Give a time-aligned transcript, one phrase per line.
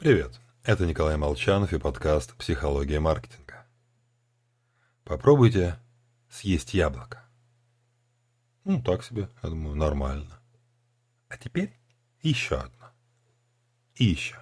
[0.00, 3.66] Привет, это Николай Молчанов и подкаст «Психология маркетинга».
[5.04, 5.78] Попробуйте
[6.30, 7.22] съесть яблоко.
[8.64, 10.40] Ну, так себе, я думаю, нормально.
[11.28, 11.78] А теперь
[12.22, 12.92] еще одно.
[13.94, 14.38] И еще.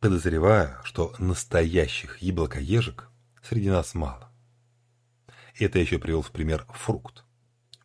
[0.00, 3.08] Подозреваю, что настоящих яблокоежек
[3.44, 4.28] среди нас мало.
[5.56, 7.24] Это еще привел в пример фрукт.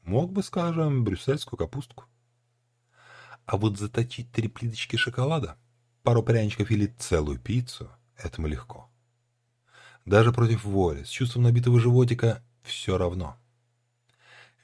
[0.02, 2.06] Мог бы, скажем, брюссельскую капустку.
[3.46, 5.58] А вот заточить три плиточки шоколада,
[6.04, 8.90] пару пряничков или целую пиццу– этому легко.
[10.06, 13.38] Даже против воли, с чувством набитого животика– все равно.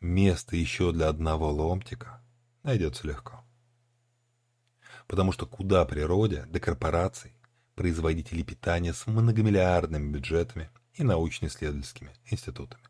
[0.01, 2.21] Место еще для одного ломтика
[2.63, 3.43] найдется легко.
[5.07, 7.33] Потому что куда природе до корпораций,
[7.75, 12.83] производителей питания с многомиллиардными бюджетами и научно-исследовательскими институтами.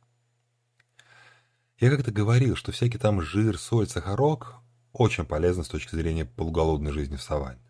[1.79, 4.55] Я как-то говорил, что всякий там жир, соль, сахарок
[4.97, 7.61] очень полезно с точки зрения полуголодной жизни в саванне.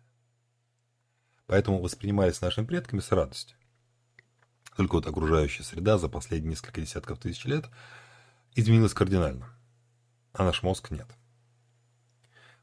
[1.46, 3.56] Поэтому воспринимались нашими предками с радостью.
[4.76, 7.66] Только вот окружающая среда за последние несколько десятков тысяч лет
[8.54, 9.50] изменилась кардинально,
[10.32, 11.06] а наш мозг нет.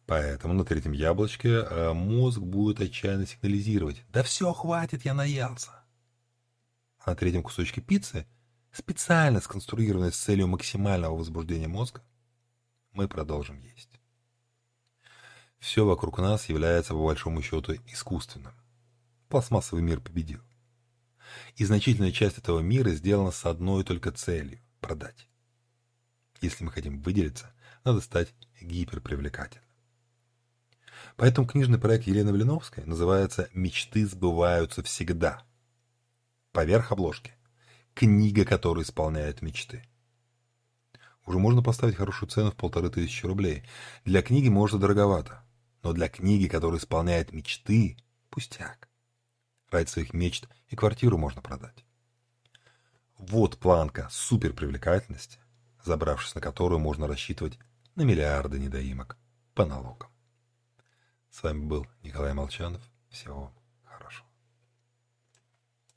[0.07, 5.71] Поэтому на третьем яблочке э, мозг будет отчаянно сигнализировать «Да все, хватит, я наелся!»
[6.99, 8.25] А на третьем кусочке пиццы,
[8.71, 12.01] специально сконструированной с целью максимального возбуждения мозга,
[12.91, 13.99] мы продолжим есть.
[15.65, 18.53] Все вокруг нас является, по большому счету, искусственным.
[19.29, 20.41] Пластмассовый мир победил.
[21.55, 25.27] И значительная часть этого мира сделана с одной только целью– продать.
[26.39, 27.51] Если мы хотим выделиться,
[27.83, 29.67] надо стать гиперпривлекательным.
[31.15, 35.41] Поэтому книжный проект Елены Блиновской называется «Мечты сбываются всегда».
[36.51, 37.33] Поверх обложки–
[37.95, 39.83] книга, которая исполняет мечты.
[41.25, 43.63] Уже можно поставить хорошую цену в полторы тысячи рублей.
[44.03, 45.41] Для книги может дороговато
[45.85, 47.95] но для книги, которая исполняет мечты,
[48.31, 48.89] пустяк.
[49.69, 51.85] Ради своих мечт и квартиру можно продать.
[53.19, 55.37] Вот планка суперпривлекательности,
[55.83, 57.59] забравшись на которую можно рассчитывать
[57.93, 59.15] на миллиарды недоимок
[59.53, 60.09] по налогам.
[61.29, 62.81] С вами был Николай Молчанов.
[63.09, 63.53] Всего вам